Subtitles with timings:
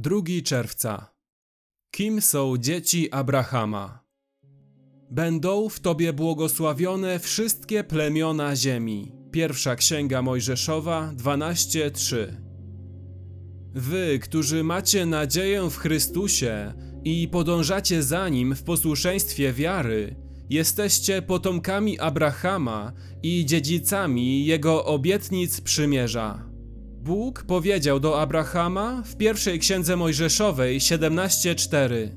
[0.00, 1.14] 2 czerwca.
[1.90, 4.04] Kim są dzieci Abrahama?
[5.10, 9.12] Będą w Tobie błogosławione wszystkie plemiona ziemi.
[9.32, 12.16] Pierwsza Księga Mojżeszowa 12:3.
[13.74, 16.74] Wy, którzy macie nadzieję w Chrystusie
[17.04, 20.16] i podążacie za Nim w posłuszeństwie wiary,
[20.50, 22.92] jesteście potomkami Abrahama
[23.22, 26.47] i dziedzicami Jego obietnic przymierza.
[27.02, 32.08] Bóg powiedział do Abrahama w pierwszej księdze Mojżeszowej 17:4: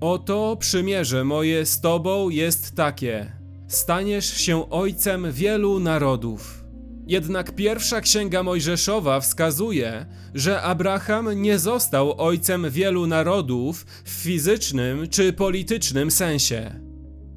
[0.00, 3.32] Oto przymierze moje z tobą jest takie:
[3.68, 6.64] staniesz się ojcem wielu narodów.
[7.06, 15.32] Jednak pierwsza księga Mojżeszowa wskazuje, że Abraham nie został ojcem wielu narodów w fizycznym czy
[15.32, 16.80] politycznym sensie.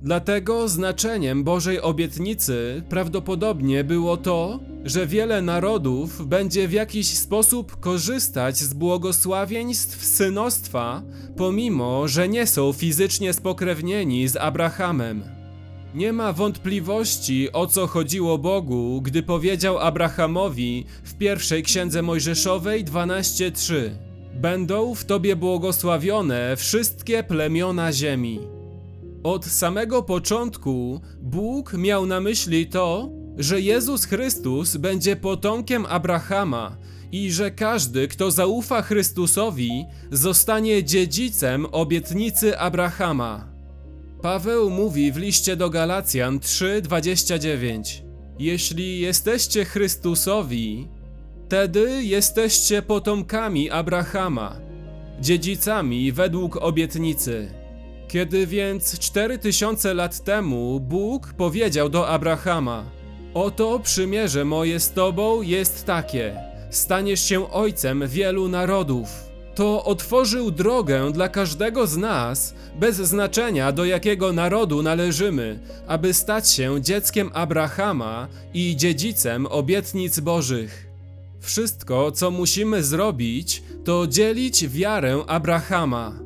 [0.01, 8.57] Dlatego znaczeniem Bożej obietnicy prawdopodobnie było to, że wiele narodów będzie w jakiś sposób korzystać
[8.57, 11.01] z błogosławieństw synostwa,
[11.37, 15.23] pomimo że nie są fizycznie spokrewnieni z Abrahamem.
[15.95, 23.75] Nie ma wątpliwości, o co chodziło Bogu, gdy powiedział Abrahamowi w pierwszej księdze Mojżeszowej 12:3:
[24.33, 28.39] Będą w tobie błogosławione wszystkie plemiona ziemi.
[29.23, 33.09] Od samego początku Bóg miał na myśli to,
[33.41, 36.77] że Jezus Chrystus będzie potomkiem Abrahama
[37.11, 43.47] i że każdy, kto zaufa Chrystusowi, zostanie dziedzicem obietnicy Abrahama.
[44.21, 48.03] Paweł mówi w liście do Galacjan 3:29:
[48.39, 50.87] Jeśli jesteście Chrystusowi,
[51.45, 54.55] wtedy jesteście potomkami Abrahama,
[55.21, 57.51] dziedzicami według obietnicy.
[58.07, 63.00] Kiedy więc 4000 lat temu Bóg powiedział do Abrahama:
[63.33, 66.35] Oto przymierze moje z tobą jest takie:
[66.69, 69.07] staniesz się ojcem wielu narodów.
[69.55, 76.49] To otworzył drogę dla każdego z nas, bez znaczenia do jakiego narodu należymy, aby stać
[76.49, 80.87] się dzieckiem Abrahama i dziedzicem obietnic Bożych.
[81.39, 86.19] Wszystko, co musimy zrobić, to dzielić wiarę Abrahama.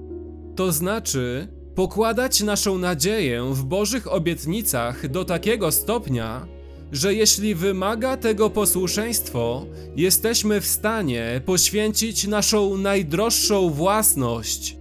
[0.56, 6.48] To znaczy, pokładać naszą nadzieję w Bożych obietnicach do takiego stopnia,
[6.96, 14.78] że jeśli wymaga tego posłuszeństwo, jesteśmy w stanie poświęcić naszą najdroższą własność,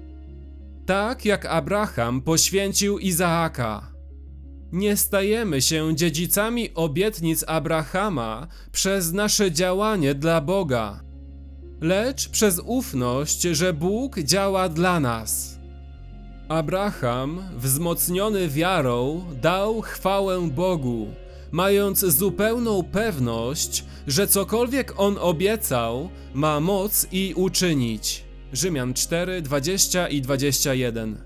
[0.86, 3.92] tak jak Abraham poświęcił Izaaka.
[4.72, 11.00] Nie stajemy się dziedzicami obietnic Abrahama przez nasze działanie dla Boga,
[11.80, 15.58] lecz przez ufność, że Bóg działa dla nas.
[16.48, 21.06] Abraham, wzmocniony wiarą, dał chwałę Bogu,
[21.54, 28.24] mając zupełną pewność, że cokolwiek on obiecał, ma moc i uczynić.
[28.52, 31.18] Rzymian 4, 20 i 21.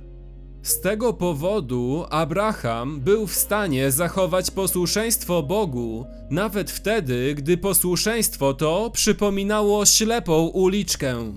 [0.63, 8.91] Z tego powodu Abraham był w stanie zachować posłuszeństwo Bogu, nawet wtedy, gdy posłuszeństwo to
[8.91, 11.33] przypominało ślepą uliczkę.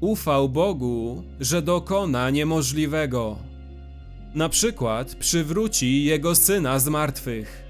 [0.00, 3.38] Ufał Bogu, że dokona niemożliwego.
[4.34, 7.67] Na przykład przywróci jego syna z martwych.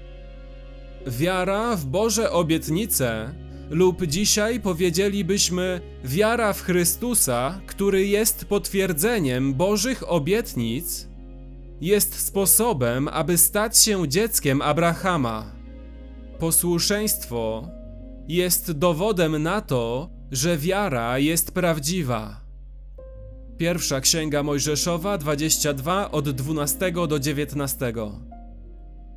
[1.07, 3.33] Wiara w Boże obietnice,
[3.69, 11.07] lub dzisiaj powiedzielibyśmy wiara w Chrystusa, który jest potwierdzeniem Bożych obietnic,
[11.81, 15.51] jest sposobem, aby stać się dzieckiem Abrahama.
[16.39, 17.69] Posłuszeństwo
[18.27, 22.41] jest dowodem na to, że wiara jest prawdziwa.
[23.57, 27.93] Pierwsza Księga Mojżeszowa 22 od 12 do 19.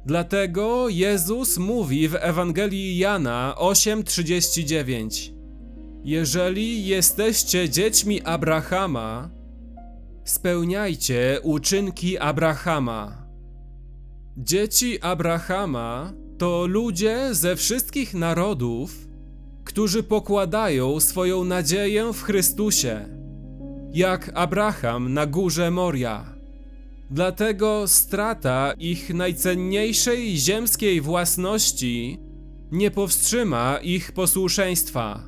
[0.06, 5.32] Dlatego Jezus mówi w Ewangelii Jana 8:39:
[6.04, 9.30] Jeżeli jesteście dziećmi Abrahama,
[10.24, 13.26] spełniajcie uczynki Abrahama.
[14.36, 19.08] Dzieci Abrahama to ludzie ze wszystkich narodów,
[19.64, 23.08] którzy pokładają swoją nadzieję w Chrystusie,
[23.92, 26.31] jak Abraham na górze Moria.
[27.12, 32.18] Dlatego strata ich najcenniejszej ziemskiej własności
[32.70, 35.22] nie powstrzyma ich posłuszeństwa.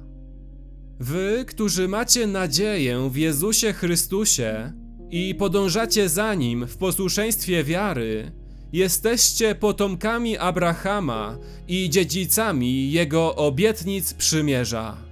[1.01, 4.73] Wy, którzy macie nadzieję w Jezusie Chrystusie
[5.11, 8.33] i podążacie za Nim w posłuszeństwie wiary,
[8.73, 11.39] jesteście potomkami Abrahama
[11.69, 15.04] i dziedzicami Jego obietnic przymierza.